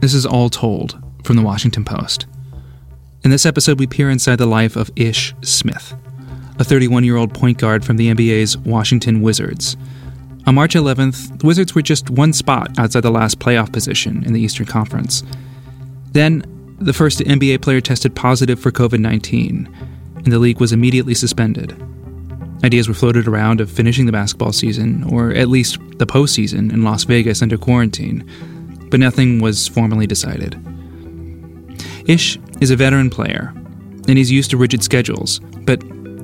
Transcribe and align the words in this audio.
This 0.00 0.14
is 0.14 0.24
all 0.24 0.48
told 0.48 0.98
from 1.24 1.36
the 1.36 1.42
Washington 1.42 1.84
Post. 1.84 2.26
In 3.22 3.30
this 3.30 3.44
episode, 3.44 3.78
we 3.78 3.86
peer 3.86 4.08
inside 4.08 4.36
the 4.36 4.46
life 4.46 4.74
of 4.74 4.90
Ish 4.96 5.34
Smith, 5.42 5.94
a 6.58 6.64
31 6.64 7.04
year 7.04 7.16
old 7.16 7.34
point 7.34 7.58
guard 7.58 7.84
from 7.84 7.98
the 7.98 8.08
NBA's 8.08 8.56
Washington 8.56 9.20
Wizards. 9.20 9.76
On 10.46 10.54
March 10.54 10.74
11th, 10.74 11.40
the 11.40 11.46
Wizards 11.46 11.74
were 11.74 11.82
just 11.82 12.08
one 12.08 12.32
spot 12.32 12.78
outside 12.78 13.02
the 13.02 13.10
last 13.10 13.40
playoff 13.40 13.70
position 13.72 14.24
in 14.24 14.32
the 14.32 14.40
Eastern 14.40 14.64
Conference. 14.64 15.22
Then, 16.12 16.44
the 16.80 16.94
first 16.94 17.18
NBA 17.20 17.60
player 17.60 17.82
tested 17.82 18.16
positive 18.16 18.58
for 18.58 18.72
COVID 18.72 19.00
19, 19.00 19.68
and 20.16 20.32
the 20.32 20.38
league 20.38 20.60
was 20.60 20.72
immediately 20.72 21.14
suspended. 21.14 21.76
Ideas 22.64 22.88
were 22.88 22.94
floated 22.94 23.28
around 23.28 23.60
of 23.60 23.70
finishing 23.70 24.06
the 24.06 24.12
basketball 24.12 24.52
season, 24.52 25.04
or 25.12 25.30
at 25.32 25.48
least 25.48 25.78
the 25.98 26.06
postseason, 26.06 26.72
in 26.72 26.84
Las 26.84 27.04
Vegas 27.04 27.42
under 27.42 27.58
quarantine, 27.58 28.26
but 28.90 29.00
nothing 29.00 29.40
was 29.40 29.68
formally 29.68 30.06
decided. 30.06 30.58
Ish 32.06 32.38
is 32.60 32.70
a 32.70 32.76
veteran 32.76 33.08
player, 33.08 33.52
and 34.08 34.18
he's 34.18 34.30
used 34.30 34.50
to 34.50 34.56
rigid 34.56 34.82
schedules, 34.82 35.40
but 35.64 35.82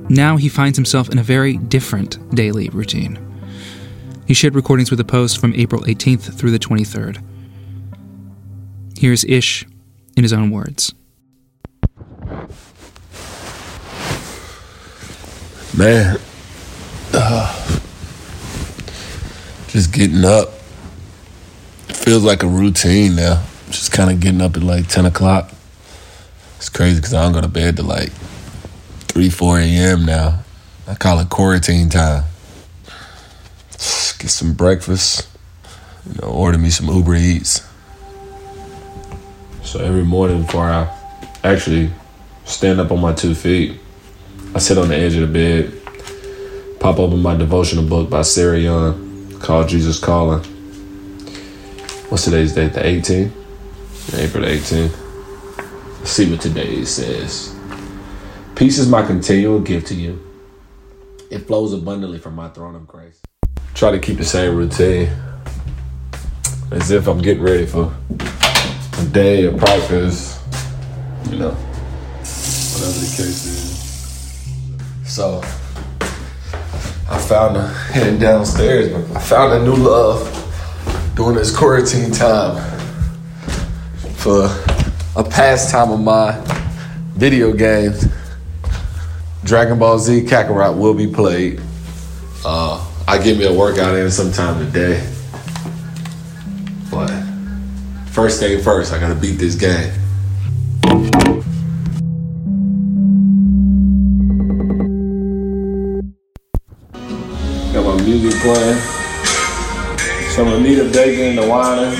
now 0.09 0.37
he 0.37 0.49
finds 0.49 0.77
himself 0.77 1.09
in 1.09 1.17
a 1.17 1.23
very 1.23 1.57
different 1.57 2.35
daily 2.35 2.69
routine. 2.69 3.23
He 4.25 4.33
shared 4.33 4.55
recordings 4.55 4.91
with 4.91 4.97
the 4.97 5.05
Post 5.05 5.39
from 5.39 5.53
April 5.55 5.81
18th 5.83 6.37
through 6.37 6.51
the 6.51 6.59
23rd. 6.59 7.23
Here's 8.97 9.23
Ish 9.23 9.65
in 10.17 10.23
his 10.23 10.33
own 10.33 10.51
words. 10.51 10.93
Man, 15.77 16.19
uh, 17.13 17.79
just 19.67 19.93
getting 19.93 20.25
up 20.25 20.56
feels 22.07 22.23
like 22.23 22.41
a 22.41 22.47
routine 22.47 23.17
now. 23.17 23.43
Just 23.65 23.91
kind 23.91 24.09
of 24.09 24.21
getting 24.21 24.39
up 24.39 24.55
at 24.55 24.63
like 24.63 24.87
10 24.87 25.07
o'clock. 25.07 25.51
It's 26.55 26.69
crazy 26.69 27.01
because 27.01 27.13
I 27.13 27.21
don't 27.21 27.33
go 27.33 27.41
to 27.41 27.49
bed 27.49 27.75
till 27.75 27.83
like 27.83 28.11
3, 29.09 29.29
4 29.29 29.59
a.m. 29.59 30.05
now. 30.05 30.39
I 30.87 30.95
call 30.95 31.19
it 31.19 31.29
quarantine 31.29 31.89
time. 31.89 32.23
Get 33.71 34.29
some 34.29 34.53
breakfast, 34.53 35.27
you 36.05 36.21
know, 36.21 36.29
order 36.29 36.57
me 36.57 36.69
some 36.69 36.87
Uber 36.87 37.15
Eats. 37.15 37.67
So 39.63 39.81
every 39.81 40.05
morning 40.05 40.43
before 40.43 40.63
I 40.63 40.89
actually 41.43 41.91
stand 42.45 42.79
up 42.79 42.89
on 42.89 43.01
my 43.01 43.11
two 43.15 43.35
feet, 43.35 43.81
I 44.55 44.59
sit 44.59 44.77
on 44.77 44.87
the 44.87 44.95
edge 44.95 45.15
of 45.15 45.27
the 45.27 45.27
bed, 45.27 46.79
pop 46.79 46.99
open 46.99 47.21
my 47.21 47.35
devotional 47.35 47.83
book 47.83 48.09
by 48.09 48.21
Sarah 48.21 48.57
Young 48.57 49.37
called 49.41 49.67
Jesus 49.67 49.99
Calling. 49.99 50.56
What's 52.09 52.23
today's 52.23 52.55
date? 52.55 52.71
The 52.71 52.79
18th? 52.79 53.31
April 54.17 54.45
18th. 54.45 55.97
Let's 55.99 56.11
see 56.11 56.31
what 56.31 56.39
today 56.39 56.85
says. 56.85 57.53
Peace 58.55 58.77
is 58.77 58.87
my 58.87 59.05
continual 59.05 59.59
gift 59.59 59.87
to 59.87 59.93
you. 59.93 60.25
It 61.29 61.39
flows 61.39 61.73
abundantly 61.73 62.17
from 62.19 62.33
my 62.33 62.47
throne 62.47 62.75
of 62.75 62.87
grace. 62.87 63.21
Try 63.73 63.91
to 63.91 63.99
keep 63.99 64.19
the 64.19 64.23
same 64.23 64.55
routine 64.55 65.09
as 66.71 66.91
if 66.91 67.07
I'm 67.07 67.21
getting 67.21 67.43
ready 67.43 67.65
for 67.65 67.93
a 68.09 69.05
day 69.11 69.43
of 69.43 69.57
practice, 69.57 70.41
you 71.29 71.39
know, 71.39 71.51
whatever 71.51 72.99
the 72.99 73.13
case 73.17 73.45
is. 73.45 74.53
So 75.05 75.41
I 77.09 77.17
found 77.27 77.57
a 77.57 77.67
heading 77.67 78.17
downstairs, 78.21 78.93
but 78.93 79.17
I 79.17 79.19
found 79.19 79.61
a 79.61 79.65
new 79.65 79.75
love 79.75 80.46
during 81.17 81.35
this 81.35 81.53
quarantine 81.55 82.11
time 82.11 82.55
for 84.17 84.43
a 85.15 85.23
pastime 85.23 85.89
of 85.89 85.99
mine, 85.99 86.39
video 87.15 87.51
games. 87.51 88.05
Dragon 89.43 89.79
Ball 89.79 89.97
Z 89.97 90.25
Kakarot 90.25 90.77
will 90.77 90.93
be 90.93 91.07
played. 91.07 91.59
Uh, 92.45 92.85
I 93.07 93.17
give 93.17 93.39
me 93.39 93.45
a 93.47 93.53
workout 93.53 93.95
in 93.95 94.11
sometime 94.11 94.63
today. 94.63 95.03
But 96.91 97.09
first 98.11 98.39
thing 98.39 98.61
first, 98.61 98.93
I 98.93 98.99
gotta 98.99 99.15
beat 99.15 99.39
this 99.39 99.55
game. 99.55 99.91
Got 107.73 107.85
my 107.85 108.03
music 108.03 108.39
playing. 108.39 108.96
Some 110.37 110.49
Anita 110.49 110.83
Baker 110.83 111.23
and 111.23 111.35
the 111.35 111.41
Winans. 111.41 111.97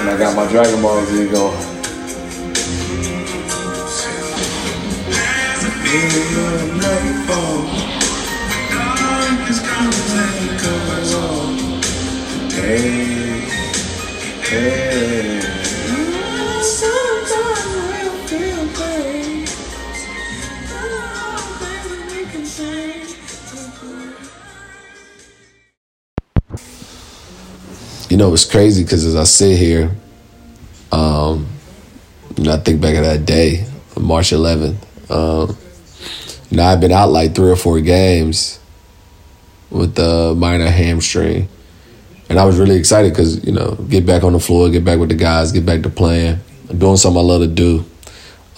And 0.00 0.10
I 0.10 0.18
got 0.18 0.34
my 0.34 0.50
Dragon 0.50 0.82
Ball 0.82 1.04
Z 1.04 1.30
going. 1.30 1.56
Hey, 12.50 13.46
hey. 14.42 15.65
You 28.16 28.22
know, 28.22 28.32
it's 28.32 28.46
crazy 28.46 28.82
because 28.82 29.04
as 29.04 29.14
I 29.14 29.24
sit 29.24 29.58
here, 29.58 29.94
um, 30.90 31.46
I 32.48 32.56
think 32.56 32.80
back 32.80 32.96
of 32.96 33.04
that 33.04 33.26
day, 33.26 33.66
March 34.00 34.30
11th. 34.30 35.10
Um, 35.10 35.54
you 36.48 36.56
know, 36.56 36.64
I've 36.64 36.80
been 36.80 36.92
out 36.92 37.10
like 37.10 37.34
three 37.34 37.50
or 37.50 37.56
four 37.56 37.78
games 37.82 38.58
with 39.68 39.96
the 39.96 40.34
minor 40.34 40.70
hamstring. 40.70 41.46
And 42.30 42.38
I 42.38 42.46
was 42.46 42.58
really 42.58 42.76
excited 42.76 43.12
because, 43.12 43.44
you 43.44 43.52
know, 43.52 43.74
get 43.74 44.06
back 44.06 44.24
on 44.24 44.32
the 44.32 44.40
floor, 44.40 44.70
get 44.70 44.82
back 44.82 44.98
with 44.98 45.10
the 45.10 45.14
guys, 45.14 45.52
get 45.52 45.66
back 45.66 45.82
to 45.82 45.90
playing, 45.90 46.38
doing 46.68 46.96
something 46.96 47.20
I 47.20 47.22
love 47.22 47.42
to 47.42 47.48
do. 47.48 47.84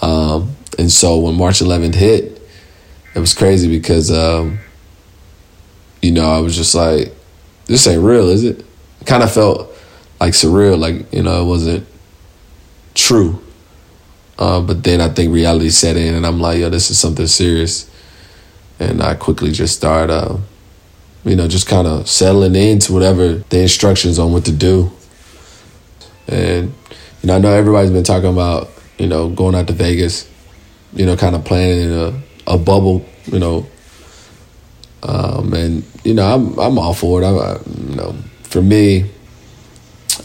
Um, 0.01 0.55
and 0.77 0.89
so 0.89 1.19
when 1.19 1.35
March 1.35 1.59
11th 1.59 1.95
hit, 1.95 2.41
it 3.13 3.19
was 3.19 3.33
crazy 3.33 3.67
because, 3.67 4.09
um, 4.09 4.59
you 6.01 6.13
know, 6.13 6.31
I 6.31 6.39
was 6.39 6.55
just 6.55 6.73
like, 6.73 7.13
this 7.65 7.85
ain't 7.87 8.01
real, 8.01 8.29
is 8.29 8.45
it? 8.45 8.65
Kind 9.09 9.23
of 9.23 9.31
felt 9.31 9.75
like 10.19 10.33
surreal, 10.33 10.77
like, 10.77 11.11
you 11.11 11.23
know, 11.23 11.41
it 11.41 11.45
wasn't 11.45 11.87
true. 12.93 13.41
Uh, 14.37 14.61
but 14.61 14.83
then 14.83 15.01
I 15.01 15.09
think 15.09 15.33
reality 15.33 15.71
set 15.71 15.97
in, 15.97 16.13
and 16.13 16.27
I'm 16.27 16.39
like, 16.39 16.59
yo, 16.59 16.69
this 16.69 16.91
is 16.91 16.99
something 16.99 17.25
serious. 17.25 17.89
And 18.79 19.01
I 19.01 19.15
quickly 19.15 19.51
just 19.51 19.75
started, 19.75 20.13
uh, 20.13 20.37
you 21.25 21.35
know, 21.35 21.47
just 21.47 21.67
kind 21.67 21.87
of 21.87 22.07
settling 22.07 22.53
into 22.53 22.93
whatever 22.93 23.33
the 23.49 23.61
instructions 23.61 24.19
on 24.19 24.31
what 24.31 24.45
to 24.45 24.51
do. 24.51 24.91
And, 26.27 26.71
you 27.23 27.27
know, 27.27 27.35
I 27.35 27.39
know 27.39 27.51
everybody's 27.51 27.89
been 27.89 28.03
talking 28.03 28.29
about, 28.31 28.69
you 28.99 29.07
know, 29.07 29.29
going 29.29 29.55
out 29.55 29.65
to 29.69 29.73
Vegas, 29.73 30.29
you 30.93 31.07
know, 31.07 31.17
kind 31.17 31.35
of 31.35 31.43
planning 31.45 31.91
in 31.91 31.91
a, 31.91 32.53
a 32.53 32.57
bubble, 32.59 33.03
you 33.25 33.39
know. 33.39 33.65
Um, 35.01 35.51
and, 35.53 35.83
you 36.03 36.13
know, 36.13 36.27
I'm, 36.31 36.59
I'm 36.59 36.77
all 36.77 36.93
for 36.93 37.23
it. 37.23 37.25
I, 37.25 37.57
you 37.89 37.95
know, 37.95 38.15
for 38.49 38.61
me, 38.61 39.09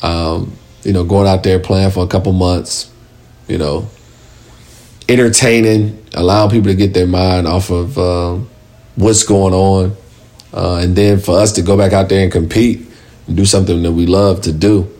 um, 0.02 0.56
you 0.82 0.92
know, 0.92 1.04
going 1.04 1.28
out 1.28 1.42
there 1.42 1.58
playing 1.58 1.90
for 1.90 2.02
a 2.04 2.08
couple 2.08 2.32
months, 2.32 2.90
you 3.48 3.58
know, 3.58 3.88
entertaining, 5.08 6.04
allowing 6.14 6.50
people 6.50 6.70
to 6.70 6.74
get 6.74 6.94
their 6.94 7.06
mind 7.06 7.46
off 7.46 7.70
of 7.70 7.98
um, 7.98 8.48
what's 8.96 9.22
going 9.22 9.52
on, 9.52 9.96
uh, 10.54 10.76
and 10.76 10.96
then 10.96 11.20
for 11.20 11.38
us 11.38 11.52
to 11.52 11.62
go 11.62 11.76
back 11.76 11.92
out 11.92 12.08
there 12.08 12.22
and 12.22 12.32
compete 12.32 12.86
and 13.26 13.36
do 13.36 13.44
something 13.44 13.82
that 13.82 13.92
we 13.92 14.06
love 14.06 14.40
to 14.42 14.52
do. 14.52 14.90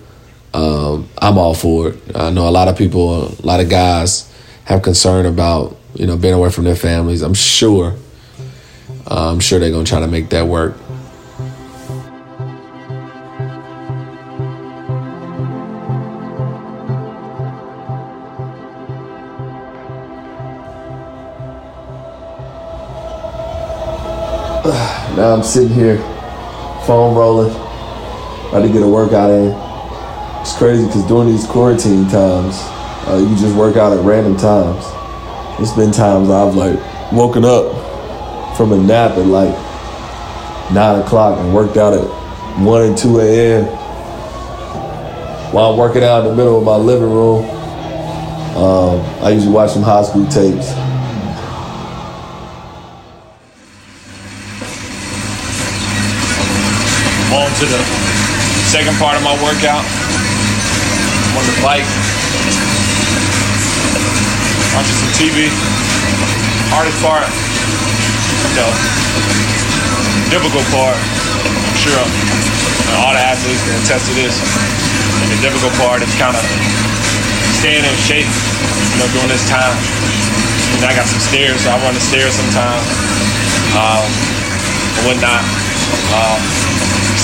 Um, 0.53 1.09
I'm 1.19 1.38
all 1.38 1.55
for 1.55 1.88
it. 1.88 2.17
I 2.17 2.31
know 2.31 2.49
a 2.49 2.50
lot 2.50 2.69
of 2.69 2.76
people, 2.76 3.25
a 3.26 3.47
lot 3.47 3.61
of 3.61 3.69
guys 3.69 4.31
have 4.67 4.82
concern 4.82 5.26
about 5.26 5.76
you 5.94 6.06
know 6.06 6.17
being 6.17 6.35
away 6.35 6.50
from 6.50 6.65
their 6.65 6.76
families. 6.76 7.23
I'm 7.23 7.35
sure, 7.35 7.97
uh, 9.11 9.32
I'm 9.32 9.41
sure 9.41 9.59
they're 9.59 9.71
gonna 9.71 9.85
try 9.85 10.00
to 10.00 10.09
make 10.09 10.29
that 10.31 10.47
work. 10.47 10.76
Now 25.25 25.32
I'm 25.32 25.43
sitting 25.43 25.71
here, 25.71 25.97
phone 26.87 27.15
rolling, 27.15 27.50
about 27.50 28.61
to 28.61 28.69
get 28.69 28.82
a 28.82 28.87
workout 28.87 29.31
in. 29.31 29.53
It's 30.43 30.55
crazy 30.55 30.87
because 30.87 31.03
during 31.06 31.31
these 31.31 31.47
quarantine 31.47 32.06
times, 32.11 32.56
uh, 33.09 33.26
you 33.26 33.35
just 33.38 33.56
work 33.56 33.79
out 33.79 33.97
at 33.97 34.05
random 34.05 34.37
times. 34.37 34.85
It's 35.59 35.73
been 35.73 35.93
times 35.93 36.29
I've 36.29 36.55
like 36.55 36.79
woken 37.11 37.43
up 37.43 37.73
from 38.59 38.73
a 38.73 38.76
nap 38.76 39.12
at 39.12 39.25
like 39.25 39.55
nine 40.75 41.00
o'clock 41.00 41.38
and 41.38 41.55
worked 41.55 41.79
out 41.79 41.94
at 41.94 42.05
one 42.62 42.82
and 42.82 42.99
two 42.99 43.19
a.m. 43.21 43.65
while 45.55 45.73
I'm 45.73 45.79
working 45.79 46.05
out 46.05 46.26
in 46.26 46.32
the 46.32 46.37
middle 46.37 46.59
of 46.59 46.65
my 46.65 46.76
living 46.76 47.11
room. 47.11 47.44
Um, 48.59 49.00
I 49.25 49.31
usually 49.31 49.55
watch 49.55 49.71
some 49.71 49.82
high 49.82 50.03
school 50.03 50.26
tapes. 50.26 50.84
To 57.55 57.67
the 57.71 57.83
second 58.67 58.99
part 58.99 59.15
of 59.15 59.23
my 59.23 59.35
workout. 59.39 59.87
On 61.39 61.45
the 61.47 61.56
bike. 61.62 61.87
Watching 64.75 64.99
some 64.99 65.12
TV. 65.15 65.47
Hardest 66.75 66.99
part, 66.99 67.31
you 67.31 68.55
know, 68.59 68.71
difficult 70.35 70.67
part. 70.75 70.99
I'm 70.99 71.79
sure 71.79 72.03
all 72.99 73.15
the 73.15 73.23
athletes 73.23 73.62
can 73.62 73.79
attest 73.87 74.11
to 74.11 74.15
this. 74.19 74.35
The 75.31 75.39
difficult 75.39 75.71
part 75.79 76.03
is 76.03 76.11
kind 76.19 76.35
of 76.35 76.43
staying 77.62 77.87
in 77.87 77.95
shape, 78.03 78.27
you 78.27 78.97
know, 78.99 79.07
during 79.15 79.31
this 79.31 79.47
time. 79.47 79.79
And 80.83 80.91
I 80.91 80.99
got 80.99 81.07
some 81.07 81.23
stairs, 81.23 81.62
so 81.62 81.71
I 81.71 81.79
run 81.87 81.95
the 81.95 82.03
stairs 82.03 82.35
sometimes, 82.35 82.83
um, 83.79 84.03
and 84.99 85.03
whatnot. 85.07 85.47
Uh, 86.11 86.74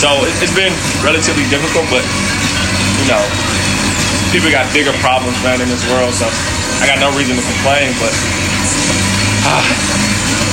so 0.00 0.08
it, 0.25 0.32
it's 0.41 0.56
been 0.56 0.73
relatively 1.05 1.44
difficult, 1.52 1.85
but 1.93 2.00
you 2.00 3.06
know, 3.12 3.20
people 4.32 4.49
got 4.49 4.64
bigger 4.73 4.97
problems, 5.05 5.37
man, 5.44 5.61
in 5.61 5.69
this 5.69 5.85
world. 5.93 6.17
So 6.17 6.25
I 6.81 6.88
got 6.88 6.97
no 7.05 7.12
reason 7.12 7.37
to 7.37 7.44
complain, 7.44 7.93
but 8.00 8.12
ah, 9.44 9.61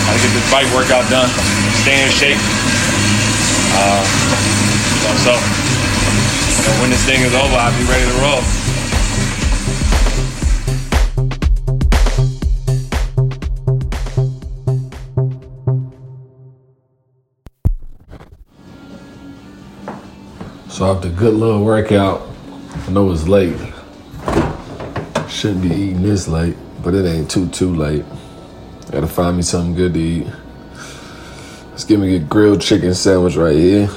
gotta 0.04 0.20
get 0.20 0.32
this 0.36 0.48
bike 0.52 0.68
workout 0.76 1.08
done, 1.08 1.32
stay 1.80 1.96
in 1.96 2.12
shape. 2.12 2.42
Uh, 3.72 4.04
so, 5.00 5.32
so 5.32 5.34
you 5.40 6.62
know, 6.68 6.76
when 6.84 6.92
this 6.92 7.08
thing 7.08 7.24
is 7.24 7.32
over, 7.32 7.56
I'll 7.56 7.72
be 7.72 7.88
ready 7.88 8.04
to 8.04 8.18
roll. 8.20 8.44
So 20.78 20.86
after 20.86 21.08
a 21.08 21.12
good 21.12 21.34
little 21.34 21.64
workout, 21.64 22.22
I 22.86 22.92
know 22.92 23.12
it's 23.12 23.28
late. 23.28 23.58
Shouldn't 25.28 25.64
be 25.64 25.70
eating 25.70 26.04
this 26.04 26.28
late, 26.28 26.56
but 26.84 26.94
it 26.94 27.04
ain't 27.04 27.32
too 27.32 27.50
too 27.50 27.74
late. 27.74 28.06
Gotta 28.92 29.08
find 29.08 29.38
me 29.38 29.42
something 29.42 29.74
good 29.74 29.96
to 29.96 30.00
eat. 30.00 30.28
Let's 31.72 31.84
give 31.84 32.00
me 32.00 32.16
a 32.18 32.20
grilled 32.20 32.62
chicken 32.62 32.94
sandwich 32.94 33.36
right 33.38 33.56
here. 33.56 33.88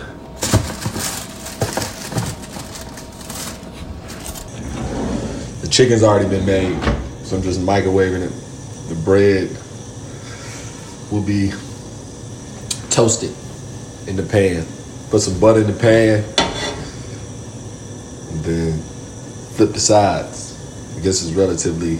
The 5.61 5.69
chicken's 5.71 6.03
already 6.03 6.31
been 6.31 6.47
made, 6.47 6.83
so 7.25 7.37
I'm 7.37 7.43
just 7.43 7.61
microwaving 7.61 8.23
it. 8.23 8.33
The 8.89 8.95
bread 9.05 9.51
will 11.13 11.21
be 11.21 11.53
toasted 12.89 13.35
in 14.09 14.17
the 14.17 14.23
pan. 14.23 14.65
Put 15.11 15.21
some 15.21 15.39
butter 15.39 15.61
in 15.61 15.67
the 15.67 15.79
pan, 15.79 16.25
and 18.31 18.45
then 18.45 18.83
flip 19.61 19.75
the 19.75 19.79
sides. 19.79 20.57
I 20.97 21.03
guess 21.03 21.23
it's 21.23 21.35
relatively 21.35 21.99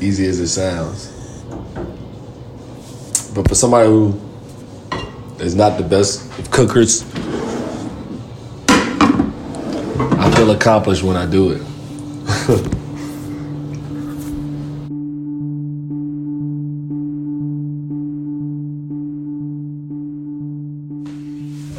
easy 0.00 0.26
as 0.26 0.40
it 0.40 0.48
sounds. 0.48 1.08
But 3.34 3.46
for 3.46 3.54
somebody 3.54 3.86
who 3.86 4.18
is 5.40 5.54
not 5.54 5.76
the 5.76 5.84
best 5.84 6.24
of 6.38 6.50
cookers, 6.50 7.04
I 10.16 10.32
feel 10.36 10.52
accomplished 10.52 11.02
when 11.02 11.16
I 11.16 11.26
do 11.26 11.50
it. 11.50 11.60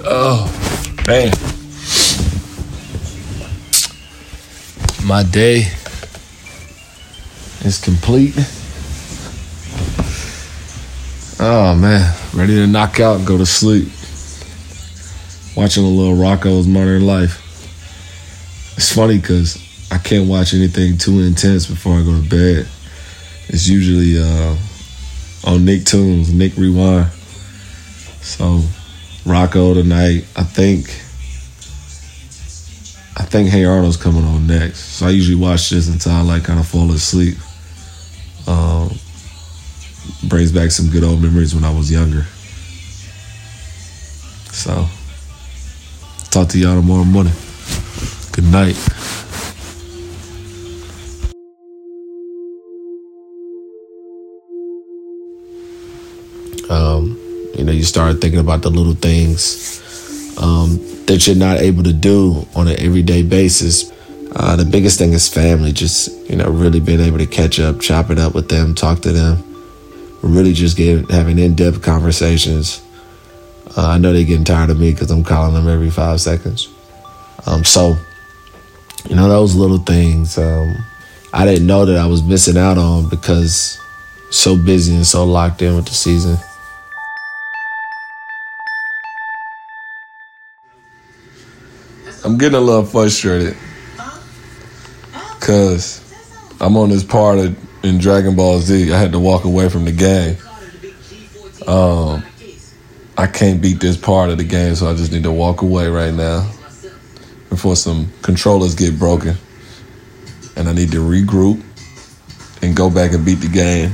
oh, 0.05 0.45
man. 1.07 1.48
My 5.09 5.23
day 5.23 5.65
is 7.65 7.81
complete. 7.83 8.35
Oh 11.39 11.75
man, 11.75 12.15
ready 12.35 12.53
to 12.57 12.67
knock 12.67 12.99
out 12.99 13.17
and 13.17 13.25
go 13.25 13.35
to 13.39 13.45
sleep. 13.47 13.87
Watching 15.57 15.83
a 15.83 15.87
little 15.87 16.13
Rocko's 16.13 16.67
Modern 16.67 17.07
Life. 17.07 17.41
It's 18.77 18.93
funny 18.93 19.17
because 19.17 19.57
I 19.91 19.97
can't 19.97 20.29
watch 20.29 20.53
anything 20.53 20.99
too 20.99 21.21
intense 21.21 21.65
before 21.65 21.95
I 21.95 22.03
go 22.03 22.21
to 22.21 22.29
bed. 22.29 22.67
It's 23.47 23.67
usually 23.67 24.19
uh, 24.19 24.55
on 25.43 25.65
Nicktoons, 25.65 26.31
Nick 26.31 26.55
Rewind. 26.55 27.09
So 28.21 28.61
Rocco 29.25 29.73
tonight, 29.73 30.27
I 30.35 30.43
think. 30.43 31.01
I 33.19 33.23
think 33.23 33.49
Hey 33.49 33.65
Arnold's 33.65 33.97
coming 33.97 34.23
on 34.23 34.47
next. 34.47 34.79
So 34.79 35.05
I 35.05 35.09
usually 35.09 35.35
watch 35.35 35.69
this 35.69 35.89
until 35.89 36.13
I 36.13 36.21
like 36.21 36.45
kind 36.45 36.59
of 36.59 36.65
fall 36.65 36.89
asleep. 36.91 37.37
Um, 38.47 38.97
brings 40.23 40.53
back 40.53 40.71
some 40.71 40.89
good 40.89 41.03
old 41.03 41.21
memories 41.21 41.53
when 41.53 41.65
I 41.65 41.75
was 41.75 41.91
younger. 41.91 42.23
So, 44.51 44.87
talk 46.31 46.47
to 46.49 46.57
y'all 46.57 46.75
tomorrow 46.75 47.03
morning. 47.03 47.33
Good 48.31 48.45
night. 48.45 48.77
Um, 56.69 57.17
you 57.57 57.65
know, 57.65 57.71
you 57.71 57.83
start 57.83 58.21
thinking 58.21 58.39
about 58.39 58.61
the 58.61 58.69
little 58.69 58.93
things 58.93 59.81
um, 60.39 60.77
that 61.05 61.25
you're 61.25 61.35
not 61.35 61.59
able 61.59 61.83
to 61.83 61.93
do 61.93 62.45
on 62.55 62.67
an 62.67 62.79
everyday 62.79 63.23
basis. 63.23 63.91
Uh, 64.35 64.55
the 64.55 64.65
biggest 64.65 64.97
thing 64.99 65.13
is 65.13 65.27
family. 65.27 65.71
Just 65.71 66.29
you 66.29 66.35
know, 66.35 66.49
really 66.49 66.79
being 66.79 66.99
able 66.99 67.17
to 67.17 67.25
catch 67.25 67.59
up, 67.59 67.79
chop 67.79 68.09
it 68.09 68.19
up 68.19 68.33
with 68.33 68.49
them, 68.49 68.75
talk 68.75 69.01
to 69.01 69.11
them, 69.11 69.43
really 70.21 70.53
just 70.53 70.77
get 70.77 71.09
having 71.09 71.39
in-depth 71.39 71.81
conversations. 71.81 72.81
Uh, 73.77 73.87
I 73.87 73.97
know 73.97 74.13
they're 74.13 74.23
getting 74.23 74.45
tired 74.45 74.69
of 74.69 74.79
me 74.79 74.91
because 74.91 75.11
I'm 75.11 75.23
calling 75.23 75.53
them 75.53 75.67
every 75.67 75.89
five 75.89 76.19
seconds. 76.21 76.69
Um, 77.45 77.63
so, 77.63 77.95
you 79.07 79.15
know, 79.15 79.29
those 79.29 79.55
little 79.55 79.77
things 79.77 80.37
um, 80.37 80.75
I 81.31 81.45
didn't 81.45 81.67
know 81.67 81.85
that 81.85 81.97
I 81.97 82.07
was 82.07 82.23
missing 82.23 82.57
out 82.57 82.77
on 82.77 83.07
because 83.07 83.79
so 84.31 84.57
busy 84.57 84.95
and 84.95 85.05
so 85.05 85.25
locked 85.25 85.61
in 85.61 85.75
with 85.75 85.85
the 85.85 85.93
season. 85.93 86.37
I'm 92.23 92.37
getting 92.37 92.57
a 92.57 92.61
little 92.61 92.85
frustrated 92.85 93.55
because 95.39 96.03
I'm 96.59 96.75
on 96.75 96.89
this 96.89 97.03
part 97.03 97.39
of, 97.39 97.85
in 97.85 97.97
Dragon 97.97 98.35
Ball 98.35 98.59
Z. 98.59 98.91
I 98.91 98.97
had 98.97 99.13
to 99.13 99.19
walk 99.19 99.45
away 99.45 99.69
from 99.69 99.85
the 99.85 99.91
game. 99.91 100.37
Um, 101.65 102.23
I 103.17 103.27
can't 103.27 103.61
beat 103.61 103.79
this 103.79 103.95
part 103.95 104.29
of 104.29 104.37
the 104.37 104.43
game, 104.43 104.75
so 104.75 104.89
I 104.89 104.95
just 104.95 105.11
need 105.11 105.23
to 105.23 105.31
walk 105.31 105.61
away 105.61 105.87
right 105.87 106.13
now 106.13 106.49
before 107.49 107.75
some 107.75 108.11
controllers 108.21 108.75
get 108.75 108.99
broken. 108.99 109.35
And 110.55 110.67
I 110.67 110.73
need 110.73 110.91
to 110.91 110.97
regroup 110.97 111.63
and 112.61 112.75
go 112.75 112.89
back 112.89 113.13
and 113.13 113.25
beat 113.25 113.35
the 113.35 113.49
game 113.49 113.91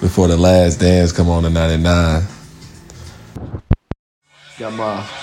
before 0.00 0.28
the 0.28 0.36
last 0.36 0.78
dance 0.80 1.12
come 1.12 1.28
on 1.28 1.44
in 1.44 1.52
99. 1.52 2.22
Got 4.58 4.72
my 4.74 5.19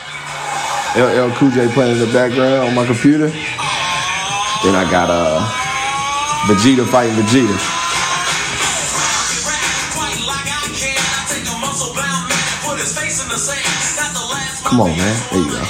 LL 0.98 1.32
Cool 1.36 1.52
J 1.52 1.68
playing 1.74 1.94
in 1.94 2.00
the 2.00 2.12
background 2.12 2.70
on 2.70 2.74
my 2.74 2.84
computer. 2.84 3.28
Then 3.28 4.74
I 4.74 4.88
got 4.90 5.10
uh 5.12 5.40
Vegeta 6.48 6.88
fighting 6.88 7.14
Vegeta. 7.14 7.58
Come 14.68 14.82
on, 14.82 14.90
man. 14.98 15.30
There 15.32 15.40
you 15.40 15.52
go. 15.52 15.64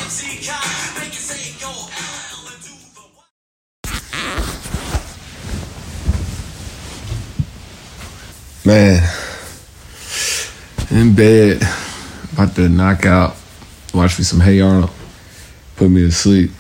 Man, 8.66 9.02
in 10.90 11.16
bed, 11.16 11.62
about 12.34 12.56
to 12.56 12.68
knock 12.68 13.06
out, 13.06 13.36
watch 13.94 14.18
me 14.18 14.26
some 14.26 14.42
Hey 14.42 14.60
Arnold, 14.60 14.90
put 15.78 15.90
me 15.90 16.02
to 16.02 16.12
sleep. 16.12 16.52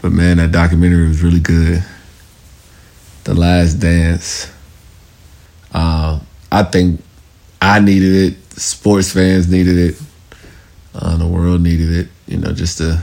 But 0.00 0.12
man, 0.12 0.38
that 0.38 0.52
documentary 0.52 1.08
was 1.08 1.22
really 1.22 1.40
good. 1.40 1.84
The 3.24 3.34
Last 3.34 3.74
Dance. 3.74 4.50
Uh, 5.72 6.20
I 6.52 6.62
think 6.62 7.02
I 7.60 7.80
needed 7.80 8.32
it. 8.32 8.58
Sports 8.58 9.12
fans 9.12 9.50
needed 9.50 9.76
it. 9.76 10.02
Uh, 10.94 11.16
the 11.16 11.26
world 11.26 11.60
needed 11.60 11.90
it. 11.90 12.08
You 12.28 12.38
know, 12.38 12.52
just 12.52 12.78
to 12.78 13.02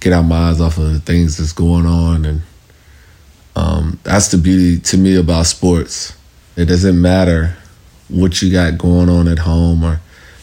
get 0.00 0.12
our 0.12 0.22
minds 0.22 0.60
off 0.60 0.76
of 0.76 0.92
the 0.92 1.00
things 1.00 1.38
that's 1.38 1.52
going 1.52 1.86
on, 1.86 2.26
and 2.26 2.42
um, 3.56 3.98
that's 4.02 4.28
the 4.28 4.38
beauty 4.38 4.78
to 4.80 4.98
me 4.98 5.16
about 5.16 5.46
sports. 5.46 6.14
It 6.56 6.66
doesn't 6.66 7.00
matter 7.00 7.56
what 8.08 8.42
you 8.42 8.52
got 8.52 8.76
going 8.76 9.08
on 9.08 9.28
at 9.28 9.38
home, 9.38 9.82
or 9.82 10.00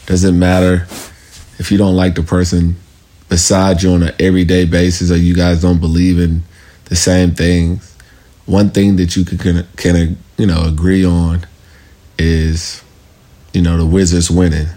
doesn't 0.08 0.40
matter 0.40 0.88
if 1.60 1.72
you 1.72 1.78
don't 1.78 1.96
like 1.96 2.16
the 2.16 2.24
person 2.24 2.76
beside 3.30 3.82
you 3.84 3.92
on 3.92 4.04
an 4.04 4.16
everyday 4.20 4.66
basis, 4.66 5.12
or 5.12 5.18
you 5.18 5.36
guys 5.36 5.62
don't 5.62 5.80
believe 5.80 6.20
in 6.20 6.44
the 6.86 6.96
same 6.96 7.32
things. 7.32 7.96
One 8.46 8.70
thing 8.70 8.96
that 8.98 9.16
you 9.16 9.26
can 9.26 9.68
can 9.76 10.18
you 10.38 10.46
know 10.46 10.64
agree 10.64 11.06
on 11.06 11.46
is 12.18 12.84
you 13.54 13.62
know 13.62 13.78
the 13.78 13.86
Wizards 13.86 14.32
winning 14.32 14.68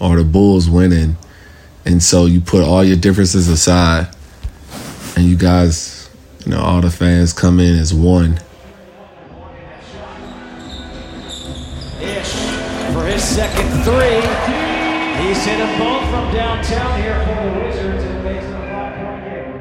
or 0.00 0.16
the 0.16 0.24
Bulls 0.24 0.70
winning, 0.70 1.16
and 1.84 2.02
so 2.02 2.26
you 2.26 2.40
put 2.40 2.62
all 2.62 2.84
your 2.84 2.96
differences 2.96 3.48
aside, 3.48 4.08
and 5.16 5.24
you 5.24 5.36
guys, 5.36 6.08
you 6.44 6.52
know, 6.52 6.60
all 6.60 6.80
the 6.80 6.90
fans 6.90 7.32
come 7.32 7.58
in 7.58 7.76
as 7.76 7.92
one. 7.92 8.38
Ish 12.00 12.32
for 12.92 13.04
his 13.06 13.24
second 13.24 13.82
three. 13.82 14.47
He's 15.28 15.44
hit 15.44 15.58
them 15.58 15.78
both 15.78 16.08
from 16.08 16.32
downtown 16.32 17.02
here 17.02 17.20
for 17.26 17.34
the 17.34 17.50
Wizards 17.60 18.02
and 18.02 18.24
makes 18.24 18.46
it 18.46 18.50
a 18.50 18.56
five-point 18.72 19.24
game. 19.26 19.52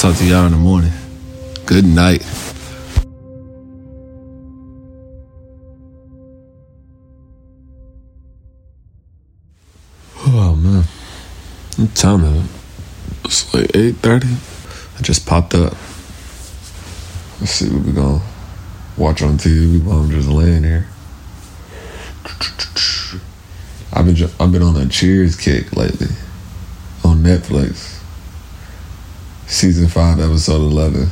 Talk 0.00 0.16
to 0.16 0.24
y'all 0.24 0.46
in 0.46 0.50
the 0.50 0.58
morning. 0.58 0.90
Good 1.64 1.84
night. 1.84 2.26
Oh 10.26 10.56
man. 10.56 10.82
What 11.76 11.94
time 11.94 12.24
is 12.24 12.44
it? 12.44 12.50
It's 13.26 13.54
like 13.54 13.68
8.30. 13.68 14.98
I 14.98 15.02
just 15.02 15.24
popped 15.24 15.54
up. 15.54 15.76
Let's 17.38 17.52
see 17.52 17.68
what 17.70 17.84
we 17.84 17.92
gonna 17.92 18.20
watch 18.98 19.22
on 19.22 19.38
TV 19.38 19.82
while 19.82 20.00
I'm 20.00 20.10
just 20.10 20.28
laying 20.28 20.64
here. 20.64 20.86
I've 23.92 24.04
been 24.04 24.14
ju- 24.14 24.30
I've 24.38 24.52
been 24.52 24.62
on 24.62 24.76
a 24.76 24.86
Cheers 24.86 25.36
kick 25.36 25.74
lately 25.76 26.08
on 27.04 27.22
Netflix. 27.22 28.00
Season 29.46 29.88
five, 29.88 30.20
episode 30.20 30.60
eleven. 30.60 31.08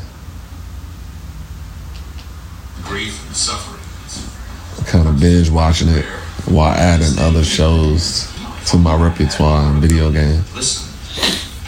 grief 2.85 3.27
and 3.27 3.35
suffering. 3.37 4.85
kind 4.87 5.09
of 5.09 5.19
binge 5.19 5.51
watching 5.51 5.89
it 5.89 6.05
while 6.47 6.71
adding 6.73 7.19
other 7.19 7.43
shows 7.43 8.33
to 8.67 8.77
my 8.77 8.95
repertoire 8.95 9.71
and 9.73 9.81
video 9.83 10.13
games. 10.13 10.55
Listen 10.55 10.87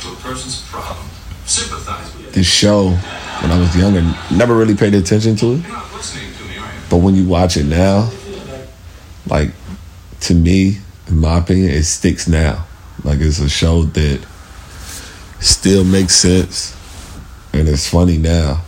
to 0.02 0.08
a 0.12 0.16
person's 0.20 0.60
problem. 0.68 1.06
Sympathize 1.46 2.14
with. 2.16 2.32
This 2.34 2.46
show, 2.46 2.90
when 2.90 3.50
I 3.50 3.58
was 3.58 3.74
younger, 3.76 4.02
never 4.30 4.54
really 4.54 4.76
paid 4.76 4.94
attention 4.94 5.34
to 5.36 5.54
it. 5.54 5.62
You're 5.62 5.72
not 5.72 5.92
listening 5.94 6.32
to 6.34 6.44
me, 6.44 6.58
are 6.58 6.66
you? 6.66 6.72
But 6.90 6.98
when 6.98 7.14
you 7.14 7.28
watch 7.28 7.56
it 7.56 7.66
now, 7.66 8.10
like 9.26 9.50
to 10.20 10.34
me, 10.34 10.78
in 11.06 11.18
my 11.18 11.38
opinion, 11.38 11.70
it 11.70 11.84
sticks 11.84 12.26
now. 12.26 12.66
Like 13.04 13.20
it's 13.20 13.38
a 13.40 13.48
show 13.48 13.82
that 13.82 14.26
still 15.40 15.84
makes 15.84 16.14
sense 16.14 16.74
and 17.52 17.68
it's 17.68 17.88
funny 17.88 18.18
now. 18.18 18.62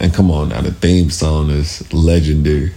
And 0.00 0.12
come 0.12 0.30
on 0.30 0.48
now, 0.48 0.60
the 0.60 0.72
theme 0.72 1.10
song 1.10 1.50
is 1.50 1.92
legendary. 1.92 2.72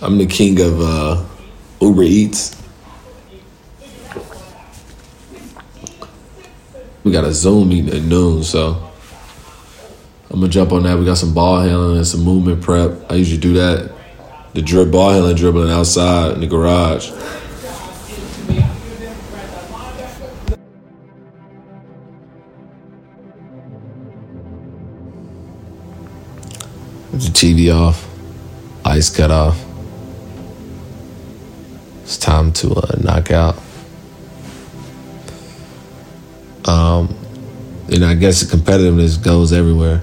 I'm 0.00 0.18
the 0.18 0.26
king 0.26 0.60
of 0.60 0.80
uh, 0.80 1.24
Uber 1.80 2.02
Eats. 2.02 2.61
We 7.04 7.10
got 7.10 7.24
a 7.24 7.32
Zoom 7.32 7.70
meeting 7.70 7.92
at 7.92 8.02
noon, 8.02 8.44
so 8.44 8.90
I'm 10.30 10.40
gonna 10.40 10.48
jump 10.48 10.72
on 10.72 10.84
that. 10.84 10.96
We 10.98 11.04
got 11.04 11.18
some 11.18 11.34
ball 11.34 11.60
handling 11.60 11.96
and 11.96 12.06
some 12.06 12.22
movement 12.22 12.62
prep. 12.62 13.10
I 13.10 13.16
usually 13.16 13.40
do 13.40 13.54
that. 13.54 13.92
The 14.54 14.60
drib 14.60 14.92
ball 14.92 15.10
handling 15.10 15.36
dribbling 15.36 15.70
outside 15.70 16.34
in 16.34 16.40
the 16.40 16.46
garage. 16.46 17.10
The 27.12 27.28
TV 27.28 27.74
off, 27.74 28.08
ice 28.84 29.10
cut 29.10 29.30
off. 29.30 29.62
It's 32.04 32.16
time 32.16 32.52
to 32.54 32.74
uh, 32.74 32.96
knock 33.00 33.30
out. 33.30 33.56
Um, 36.72 37.14
and 37.92 38.04
I 38.04 38.14
guess 38.14 38.40
the 38.40 38.56
competitiveness 38.56 39.22
goes 39.22 39.52
everywhere. 39.52 40.00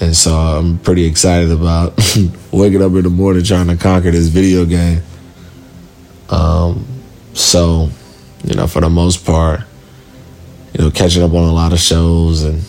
And 0.00 0.16
so 0.16 0.34
I'm 0.34 0.78
pretty 0.78 1.04
excited 1.04 1.52
about 1.52 1.92
waking 2.52 2.82
up 2.82 2.92
in 2.92 3.02
the 3.02 3.10
morning 3.10 3.44
trying 3.44 3.68
to 3.68 3.76
conquer 3.76 4.10
this 4.10 4.28
video 4.28 4.64
game. 4.64 5.02
Um, 6.28 6.86
so, 7.34 7.90
you 8.44 8.54
know, 8.54 8.66
for 8.66 8.80
the 8.80 8.90
most 8.90 9.24
part, 9.24 9.60
you 10.72 10.84
know, 10.84 10.90
catching 10.90 11.22
up 11.22 11.32
on 11.32 11.48
a 11.48 11.52
lot 11.52 11.72
of 11.72 11.78
shows 11.78 12.42
and, 12.42 12.62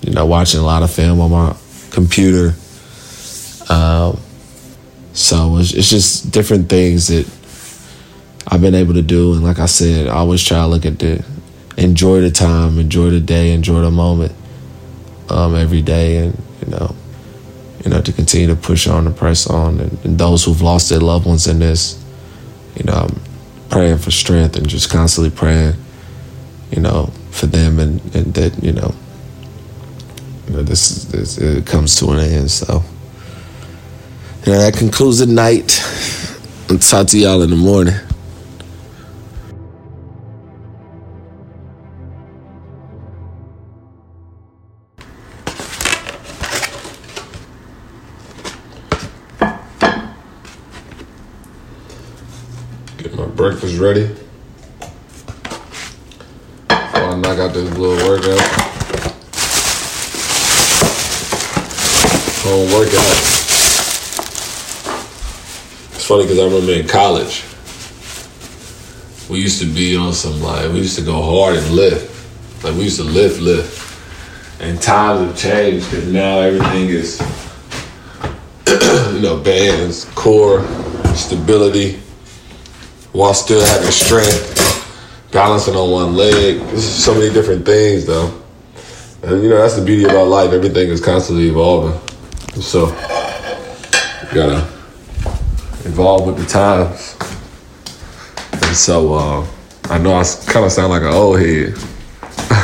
you 0.00 0.12
know, 0.12 0.26
watching 0.26 0.60
a 0.60 0.64
lot 0.64 0.82
of 0.82 0.90
film 0.90 1.20
on 1.20 1.30
my 1.30 1.56
computer. 1.90 2.54
Um, 3.68 4.18
so 5.12 5.58
it's, 5.58 5.74
it's 5.74 5.90
just 5.90 6.32
different 6.32 6.68
things 6.68 7.08
that 7.08 7.28
I've 8.48 8.60
been 8.60 8.74
able 8.74 8.94
to 8.94 9.02
do. 9.02 9.34
And 9.34 9.44
like 9.44 9.58
I 9.58 9.66
said, 9.66 10.08
I 10.08 10.14
always 10.14 10.42
try 10.42 10.58
to 10.58 10.66
look 10.66 10.86
at 10.86 10.98
the, 10.98 11.24
enjoy 11.76 12.20
the 12.20 12.30
time, 12.30 12.78
enjoy 12.78 13.10
the 13.10 13.20
day, 13.20 13.52
enjoy 13.52 13.80
the 13.80 13.90
moment 13.90 14.32
um, 15.28 15.54
every 15.54 15.82
day. 15.82 16.18
And, 16.18 16.42
you 16.62 16.70
know, 16.70 16.94
you 17.84 17.90
know, 17.90 18.00
to 18.00 18.12
continue 18.12 18.46
to 18.48 18.56
push 18.56 18.86
on 18.86 19.06
and 19.06 19.16
press 19.16 19.46
on. 19.46 19.80
And, 19.80 20.04
and 20.04 20.18
those 20.18 20.44
who've 20.44 20.62
lost 20.62 20.90
their 20.90 21.00
loved 21.00 21.26
ones 21.26 21.46
in 21.46 21.58
this, 21.58 22.02
you 22.76 22.84
know, 22.84 23.08
I'm 23.08 23.20
praying 23.70 23.98
for 23.98 24.10
strength 24.10 24.56
and 24.56 24.68
just 24.68 24.90
constantly 24.90 25.30
praying, 25.30 25.74
you 26.70 26.80
know, 26.80 27.10
for 27.30 27.46
them 27.46 27.78
and, 27.78 28.00
and 28.14 28.34
that, 28.34 28.62
you 28.62 28.72
know, 28.72 28.94
you 30.46 30.54
know, 30.54 30.62
this, 30.62 31.04
this 31.06 31.38
it 31.38 31.66
comes 31.66 31.96
to 31.96 32.10
an 32.10 32.20
end. 32.20 32.50
So, 32.50 32.82
you 34.44 34.52
know, 34.52 34.58
that 34.58 34.74
concludes 34.74 35.18
the 35.18 35.26
night. 35.26 35.80
I'll 36.70 36.78
talk 36.78 37.08
to 37.08 37.18
y'all 37.18 37.42
in 37.42 37.50
the 37.50 37.56
morning. 37.56 37.94
Breakfast 53.42 53.76
ready. 53.76 54.06
Before 56.68 57.08
I 57.08 57.16
knock 57.16 57.38
out 57.40 57.52
this 57.52 57.68
little 57.76 57.96
workout. 58.08 58.40
Home 62.44 62.70
workout. 62.70 63.18
It's 65.92 66.04
funny 66.06 66.22
because 66.22 66.38
I 66.38 66.44
remember 66.44 66.70
in 66.70 66.86
college, 66.86 67.42
we 69.28 69.40
used 69.40 69.60
to 69.60 69.66
be 69.66 69.96
on 69.96 70.12
some 70.12 70.40
like 70.40 70.70
we 70.70 70.78
used 70.78 70.96
to 71.00 71.04
go 71.04 71.20
hard 71.20 71.56
and 71.56 71.68
lift. 71.70 72.62
Like 72.62 72.74
we 72.76 72.84
used 72.84 72.98
to 72.98 73.04
lift, 73.04 73.40
lift. 73.40 73.76
And 74.60 74.80
times 74.80 75.26
have 75.26 75.36
changed 75.36 75.90
because 75.90 76.06
now 76.06 76.38
everything 76.38 76.90
is 76.90 77.20
you 79.16 79.20
know, 79.20 79.36
bands, 79.36 80.04
core, 80.14 80.64
stability, 81.16 81.98
while 83.12 83.34
still 83.34 83.64
having 83.64 83.90
strength, 83.90 85.30
balancing 85.32 85.76
on 85.76 85.90
one 85.90 86.16
leg. 86.16 86.58
There's 86.58 86.84
so 86.84 87.14
many 87.14 87.32
different 87.32 87.66
things 87.66 88.06
though. 88.06 88.42
And 89.22 89.42
you 89.42 89.50
know, 89.50 89.58
that's 89.58 89.76
the 89.76 89.84
beauty 89.84 90.04
about 90.04 90.28
life. 90.28 90.52
Everything 90.52 90.88
is 90.88 91.00
constantly 91.00 91.48
evolving. 91.48 91.98
So 92.60 92.88
you 92.88 94.34
gotta 94.34 94.66
evolve 95.84 96.26
with 96.26 96.38
the 96.38 96.46
times. 96.46 97.16
And 98.52 98.76
so 98.76 99.14
uh, 99.14 99.46
I 99.84 99.98
know 99.98 100.14
I 100.14 100.24
kind 100.46 100.64
of 100.64 100.72
sound 100.72 100.90
like 100.90 101.02
an 101.02 101.08
old 101.08 101.38
head. 101.38 101.74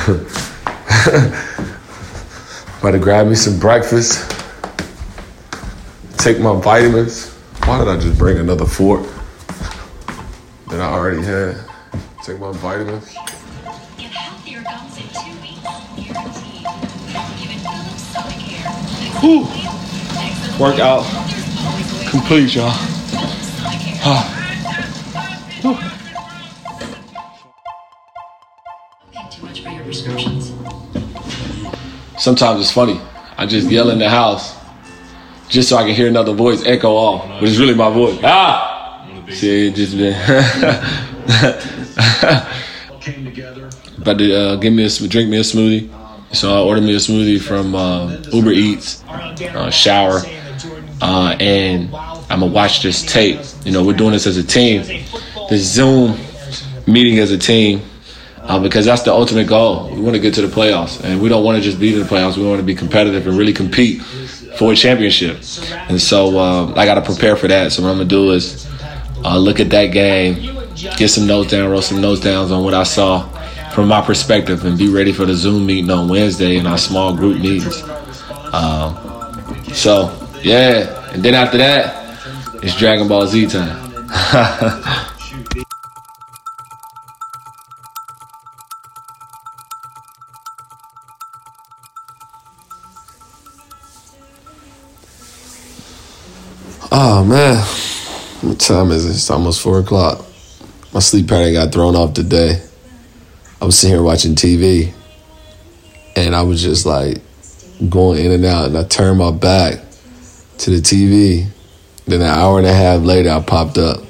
About 2.81 2.93
to 2.93 2.99
grab 2.99 3.27
me 3.27 3.35
some 3.35 3.59
breakfast, 3.59 4.31
take 6.17 6.39
my 6.39 6.59
vitamins. 6.59 7.35
Why 7.65 7.79
did 7.79 7.89
I 7.89 7.99
just 7.99 8.17
bring 8.17 8.39
another 8.39 8.65
fork 8.65 9.05
that 10.71 10.81
I 10.81 10.93
already 10.93 11.23
had? 11.23 11.57
Take 12.23 12.39
my 12.39 12.53
vitamins. 12.53 13.13
Get 13.97 14.13
healthier 14.13 14.63
gums 14.63 14.97
in 14.97 15.09
two 15.09 15.35
weeks, 15.41 15.63
guaranteed. 15.97 16.67
Even 17.43 17.59
Philips 17.59 18.05
Sonicare. 18.13 18.73
Whew. 19.21 19.47
Workout 20.59 21.29
complete, 22.11 22.55
y'all. 22.55 22.73
Paying 29.13 29.31
too 29.31 29.43
much 29.43 29.63
for 29.63 29.69
your 29.69 29.85
prescriptions. 29.85 30.53
Sometimes 32.19 32.61
it's 32.61 32.71
funny. 32.71 33.01
I 33.37 33.47
just 33.47 33.71
yell 33.71 33.91
in 33.91 33.99
the 33.99 34.09
house 34.09 34.57
just 35.49 35.69
so 35.69 35.77
I 35.77 35.85
can 35.85 35.95
hear 35.95 36.09
another 36.09 36.33
voice 36.33 36.65
echo 36.65 36.91
off, 36.91 37.29
but 37.29 37.49
it's 37.49 37.59
really 37.59 37.75
my 37.75 37.91
voice. 37.91 38.19
Ah! 38.23 38.68
See, 39.31 39.69
it 39.69 39.75
just 39.75 39.97
been. 39.97 40.15
About 43.99 44.19
to 44.19 44.35
uh, 44.35 44.57
give 44.57 44.73
me 44.73 44.85
a 44.85 44.89
drink 45.09 45.29
me 45.29 45.37
a 45.39 45.41
smoothie, 45.41 45.91
so 46.35 46.55
I 46.55 46.61
ordered 46.61 46.83
me 46.83 46.95
a 46.95 46.99
smoothie 46.99 47.41
from 47.41 47.75
uh, 47.75 48.17
Uber 48.33 48.53
Eats. 48.53 49.05
Uh, 49.05 49.71
shower, 49.71 50.23
uh, 51.03 51.37
and 51.41 51.95
I'm 51.95 52.41
gonna 52.41 52.47
watch 52.47 52.83
this 52.83 53.03
tape. 53.03 53.41
You 53.65 53.73
know, 53.73 53.85
we're 53.85 53.97
doing 53.97 54.13
this 54.13 54.27
as 54.27 54.37
a 54.37 54.43
team. 54.43 54.83
This 55.51 55.63
Zoom 55.63 56.19
meeting 56.87 57.19
as 57.19 57.31
a 57.31 57.39
team. 57.39 57.83
Uh, 58.43 58.59
because 58.59 58.87
that's 58.87 59.03
the 59.03 59.13
ultimate 59.13 59.47
goal. 59.47 59.91
We 59.95 60.01
want 60.01 60.15
to 60.15 60.21
get 60.21 60.33
to 60.35 60.41
the 60.41 60.49
playoffs, 60.49 61.05
and 61.05 61.21
we 61.21 61.29
don't 61.29 61.45
want 61.45 61.57
to 61.57 61.63
just 61.63 61.79
be 61.79 61.93
in 61.93 62.01
the 62.01 62.07
playoffs. 62.07 62.39
We 62.39 62.47
want 62.47 62.61
to 62.61 62.65
be 62.65 62.75
competitive 62.75 63.27
and 63.27 63.37
really 63.37 63.53
compete 63.53 64.01
for 64.57 64.73
a 64.73 64.77
championship. 64.77 65.37
And 65.91 66.01
so 66.01 66.39
uh, 66.39 66.73
I 66.75 66.87
got 66.87 66.95
to 66.95 67.03
prepare 67.03 67.37
for 67.37 67.47
that. 67.49 67.73
So 67.73 67.83
what 67.83 67.91
I'm 67.91 67.99
gonna 67.99 68.09
do 68.09 68.33
is 68.33 68.68
uh, 69.25 69.39
look 69.39 69.61
at 69.61 69.71
that 69.71 69.87
game, 69.87 70.57
get 70.97 71.09
some 71.09 71.27
notes 71.27 71.51
down, 71.51 71.71
wrote 71.71 71.85
some 71.85 72.01
notes 72.01 72.21
down 72.21 72.51
on 72.51 72.65
what 72.65 72.75
I 72.75 72.83
saw 72.85 73.29
from 73.71 73.89
my 73.89 74.01
perspective, 74.01 74.65
and 74.65 74.79
be 74.79 74.89
ready 74.89 75.13
for 75.13 75.25
the 75.25 75.35
Zoom 75.35 75.67
meeting 75.67 75.91
on 75.91 76.09
Wednesday 76.09 76.57
in 76.57 76.67
our 76.67 76.79
small 76.79 77.15
group 77.15 77.41
meetings. 77.41 77.83
Um, 78.53 78.97
so 79.73 80.15
yeah, 80.43 81.13
and 81.13 81.23
then 81.23 81.35
after 81.35 81.59
that, 81.59 82.19
it's 82.63 82.77
Dragon 82.77 83.09
Ball 83.09 83.27
Z 83.27 83.47
time. 83.47 85.05
Oh 96.91 97.23
man, 97.23 97.63
what 98.43 98.61
time 98.61 98.93
is 98.93 99.05
it? 99.05 99.11
It's 99.11 99.31
almost 99.31 99.61
four 99.61 99.81
o'clock. 99.81 100.25
My 100.95 101.01
sleep 101.01 101.29
pattern 101.29 101.55
got 101.55 101.73
thrown 101.73 101.97
off 101.97 102.15
today. 102.15 102.63
I 103.61 103.65
was 103.65 103.77
sitting 103.77 103.97
here 103.97 104.03
watching 104.03 104.37
TV, 104.37 104.93
and 106.15 106.37
I 106.37 106.43
was 106.43 106.63
just 106.63 106.87
like 106.87 107.19
going 107.89 108.25
in 108.25 108.31
and 108.31 108.45
out, 108.45 108.67
and 108.67 108.79
I 108.79 108.85
turned 108.85 109.19
my 109.19 109.33
back 109.33 109.81
to 110.59 110.71
the 110.71 110.77
TV. 110.77 111.49
Then 112.07 112.21
an 112.21 112.29
hour 112.29 112.59
and 112.59 112.67
a 112.67 112.73
half 112.73 113.03
later, 113.03 113.31
I 113.31 113.41
popped 113.41 113.77
up. 113.77 114.01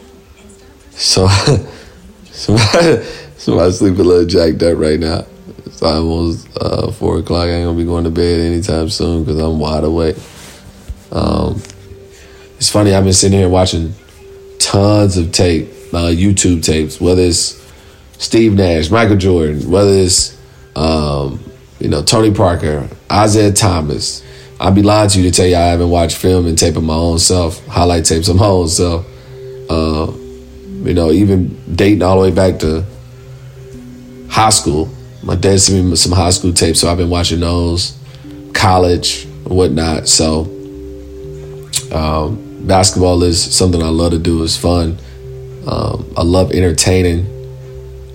So, 0.90 1.26
so, 2.30 2.52
my, 2.52 3.04
so 3.38 3.56
my 3.56 3.70
sleep 3.70 3.99
a 3.99 4.02
little 4.02 4.26
jacked 4.26 4.62
up 4.62 4.76
right 4.76 5.00
now. 5.00 5.25
It's 5.64 5.82
almost 5.82 6.49
uh, 6.61 6.92
four 6.92 7.18
o'clock. 7.18 7.47
I 7.47 7.52
ain't 7.52 7.66
gonna 7.66 7.78
be 7.78 7.85
going 7.85 8.04
to 8.04 8.11
bed 8.11 8.40
anytime 8.40 8.90
soon 8.90 9.25
because 9.25 9.40
I'm 9.40 9.58
wide 9.58 9.85
awake. 9.85 10.16
Um, 11.11 11.62
it's 12.58 12.68
funny. 12.68 12.92
I've 12.92 13.04
been 13.04 13.14
sitting 13.14 13.38
here 13.38 13.49
watching 13.49 13.94
tons 14.68 15.16
of 15.16 15.32
tape, 15.32 15.66
uh, 15.94 16.12
YouTube 16.12 16.62
tapes, 16.62 17.00
whether 17.00 17.22
it's 17.22 17.56
Steve 18.18 18.52
Nash, 18.52 18.90
Michael 18.90 19.16
Jordan, 19.16 19.70
whether 19.70 19.90
it's 19.90 20.38
um, 20.76 21.42
you 21.80 21.88
know 21.88 22.02
Tony 22.02 22.34
Parker, 22.34 22.87
Isaiah 23.10 23.52
Thomas. 23.52 24.22
I'd 24.60 24.75
be 24.75 24.82
lying 24.82 25.08
to 25.08 25.20
you 25.20 25.30
to 25.30 25.34
tell 25.34 25.46
you 25.46 25.56
I 25.56 25.68
haven't 25.68 25.88
watched 25.88 26.18
film 26.18 26.46
and 26.46 26.58
tape 26.58 26.76
of 26.76 26.84
my 26.84 26.92
own 26.94 27.18
self, 27.18 27.64
highlight 27.66 28.04
tapes 28.04 28.28
of 28.28 28.37
my 28.37 28.44
own 28.44 28.68
self. 28.68 29.07
Uh, 29.70 30.12
you 30.85 30.92
know, 30.92 31.12
even 31.12 31.59
dating 31.74 32.02
all 32.02 32.20
the 32.20 32.28
way 32.28 32.35
back 32.35 32.61
to 32.61 32.85
high 34.28 34.50
school. 34.50 34.90
My 35.22 35.35
dad 35.35 35.61
sent 35.61 35.87
me 35.87 35.96
some 35.96 36.12
high 36.12 36.31
school 36.31 36.52
tapes, 36.52 36.81
so 36.81 36.90
I've 36.90 36.98
been 36.98 37.11
watching 37.11 37.40
those, 37.40 37.98
college, 38.52 39.26
whatnot. 39.44 40.09
So 40.09 40.42
um, 41.92 42.47
basketball 42.66 43.23
is 43.23 43.40
something 43.55 43.83
I 43.83 43.88
love 43.88 44.12
to 44.12 44.18
do. 44.18 44.42
It's 44.42 44.57
fun. 44.57 44.99
Um, 45.66 46.11
I 46.16 46.23
love 46.23 46.53
entertaining 46.53 47.27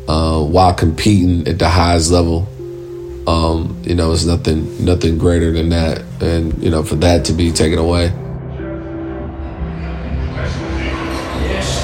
uh, 0.07 0.41
while 0.43 0.73
competing 0.73 1.47
at 1.47 1.59
the 1.59 1.69
highest 1.69 2.11
level. 2.11 2.47
Um, 3.27 3.77
you 3.83 3.93
know, 3.95 4.11
it's 4.11 4.25
nothing 4.25 4.83
nothing 4.83 5.17
greater 5.17 5.51
than 5.51 5.69
that, 5.69 6.03
and 6.21 6.61
you 6.61 6.69
know, 6.69 6.83
for 6.83 6.95
that 6.95 7.23
to 7.25 7.33
be 7.33 7.51
taken 7.51 7.79
away. 7.79 8.05
Ish, 8.05 8.11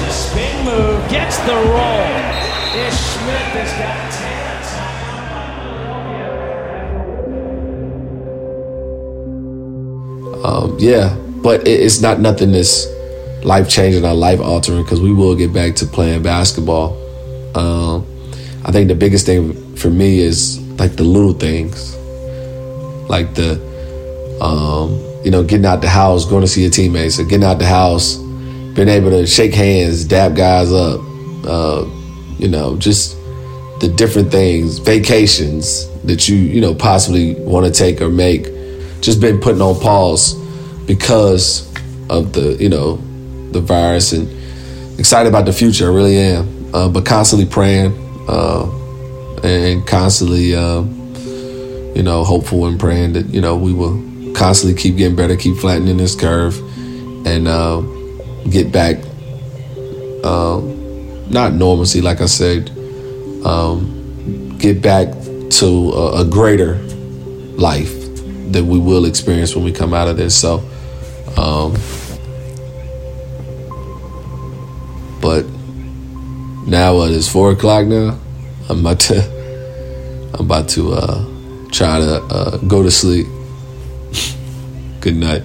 the 0.00 0.10
spin 0.10 0.64
move, 0.64 1.08
gets 1.08 1.38
the 1.38 1.54
roll. 1.54 2.06
Ish 2.76 2.92
Smith 2.92 3.54
has 3.56 3.72
got 3.78 4.12
10. 4.12 4.30
Um, 10.44 10.76
yeah, 10.78 11.16
but 11.42 11.66
it's 11.66 12.00
not 12.00 12.20
nothing 12.20 12.52
that's 12.52 12.86
life 13.44 13.68
changing 13.68 14.04
or 14.04 14.12
life 14.12 14.40
altering 14.40 14.82
because 14.82 15.00
we 15.00 15.12
will 15.12 15.34
get 15.34 15.52
back 15.52 15.74
to 15.76 15.86
playing 15.86 16.22
basketball. 16.22 16.96
Um, 17.56 18.06
I 18.64 18.72
think 18.72 18.88
the 18.88 18.94
biggest 18.94 19.26
thing 19.26 19.76
for 19.76 19.88
me 19.88 20.20
is 20.20 20.60
like 20.78 20.96
the 20.96 21.02
little 21.04 21.32
things, 21.32 21.96
like 23.08 23.34
the, 23.34 23.54
um, 24.42 24.90
you 25.24 25.30
know, 25.30 25.42
getting 25.42 25.66
out 25.66 25.80
the 25.80 25.88
house, 25.88 26.26
going 26.26 26.42
to 26.42 26.48
see 26.48 26.62
your 26.62 26.70
teammates, 26.70 27.18
or 27.18 27.24
getting 27.24 27.44
out 27.44 27.58
the 27.58 27.66
house, 27.66 28.16
being 28.74 28.88
able 28.88 29.10
to 29.10 29.26
shake 29.26 29.54
hands, 29.54 30.04
dap 30.04 30.34
guys 30.34 30.72
up, 30.72 31.00
uh, 31.46 31.84
you 32.38 32.48
know, 32.48 32.76
just 32.76 33.16
the 33.80 33.92
different 33.96 34.30
things, 34.30 34.78
vacations 34.78 35.88
that 36.02 36.28
you, 36.28 36.36
you 36.36 36.60
know, 36.60 36.74
possibly 36.74 37.34
want 37.36 37.66
to 37.66 37.72
take 37.72 38.02
or 38.02 38.10
make, 38.10 38.44
just 39.00 39.20
been 39.20 39.40
putting 39.40 39.62
on 39.62 39.78
pause 39.80 40.39
because 40.90 41.72
of 42.10 42.32
the, 42.32 42.56
you 42.58 42.68
know, 42.68 42.96
the 43.52 43.60
virus 43.60 44.12
and 44.12 44.28
excited 44.98 45.28
about 45.28 45.44
the 45.44 45.52
future. 45.52 45.88
I 45.88 45.94
really 45.94 46.16
am. 46.16 46.74
Uh, 46.74 46.88
but 46.88 47.06
constantly 47.06 47.46
praying 47.46 47.92
uh, 48.28 48.68
and 49.44 49.86
constantly, 49.86 50.52
uh, 50.52 50.82
you 51.94 52.02
know, 52.02 52.24
hopeful 52.24 52.66
and 52.66 52.80
praying 52.80 53.12
that, 53.12 53.26
you 53.26 53.40
know, 53.40 53.56
we 53.56 53.72
will 53.72 54.02
constantly 54.34 54.76
keep 54.76 54.96
getting 54.96 55.14
better, 55.14 55.36
keep 55.36 55.56
flattening 55.58 55.96
this 55.96 56.16
curve 56.16 56.58
and 57.24 57.46
uh, 57.46 57.80
get 58.50 58.72
back, 58.72 58.96
um, 60.24 61.30
not 61.30 61.52
normalcy, 61.52 62.00
like 62.00 62.20
I 62.20 62.26
said, 62.26 62.68
um, 63.44 64.58
get 64.58 64.82
back 64.82 65.06
to 65.50 65.92
a, 65.92 66.22
a 66.22 66.24
greater 66.24 66.74
life 67.54 67.94
that 68.50 68.64
we 68.64 68.80
will 68.80 69.04
experience 69.04 69.54
when 69.54 69.64
we 69.64 69.70
come 69.70 69.94
out 69.94 70.08
of 70.08 70.16
this. 70.16 70.36
So, 70.36 70.68
um, 71.40 71.72
but 75.22 75.46
now 76.66 77.00
it 77.02 77.12
is 77.12 77.28
four 77.28 77.52
o'clock 77.52 77.86
now? 77.86 78.18
I'm 78.68 78.80
about 78.80 79.00
to 79.00 79.18
I'm 80.34 80.44
about 80.44 80.68
to 80.70 80.92
uh, 80.92 81.24
try 81.70 81.98
to 81.98 82.22
uh, 82.22 82.56
go 82.58 82.82
to 82.82 82.90
sleep. 82.90 83.26
Good 85.00 85.16
night. 85.16 85.42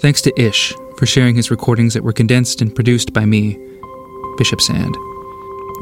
Thanks 0.00 0.22
to 0.22 0.40
Ish 0.40 0.72
for 0.96 1.04
sharing 1.04 1.34
his 1.34 1.50
recordings 1.50 1.92
that 1.92 2.02
were 2.02 2.14
condensed 2.14 2.62
and 2.62 2.74
produced 2.74 3.12
by 3.12 3.26
me, 3.26 3.58
Bishop 4.38 4.60
Sand. 4.62 4.94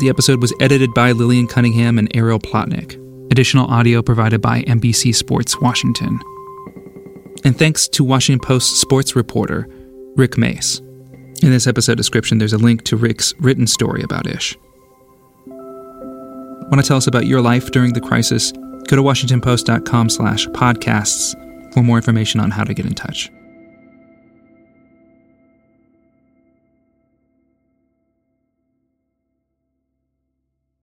The 0.00 0.08
episode 0.08 0.42
was 0.42 0.52
edited 0.60 0.92
by 0.92 1.12
Lillian 1.12 1.46
Cunningham 1.46 1.98
and 1.98 2.10
Ariel 2.16 2.40
Plotnick. 2.40 2.96
Additional 3.30 3.66
audio 3.66 4.02
provided 4.02 4.40
by 4.40 4.62
NBC 4.62 5.14
Sports 5.14 5.60
Washington. 5.60 6.18
And 7.44 7.56
thanks 7.56 7.86
to 7.88 8.02
Washington 8.02 8.44
Post 8.44 8.80
sports 8.80 9.14
reporter 9.14 9.68
Rick 10.16 10.36
Maese. 10.36 10.80
In 11.40 11.50
this 11.50 11.68
episode 11.68 11.96
description, 11.96 12.38
there's 12.38 12.52
a 12.52 12.58
link 12.58 12.82
to 12.84 12.96
Rick's 12.96 13.32
written 13.38 13.68
story 13.68 14.02
about 14.02 14.26
Ish. 14.26 14.58
Want 15.46 16.82
to 16.82 16.82
tell 16.82 16.96
us 16.96 17.06
about 17.06 17.26
your 17.26 17.40
life 17.40 17.70
during 17.70 17.92
the 17.92 18.00
crisis? 18.00 18.50
Go 18.88 18.96
to 18.96 19.02
washingtonpost.com 19.02 20.10
slash 20.10 20.48
podcasts 20.48 21.34
for 21.72 21.84
more 21.84 21.96
information 21.98 22.40
on 22.40 22.50
how 22.50 22.64
to 22.64 22.74
get 22.74 22.84
in 22.84 22.94
touch. 22.94 23.30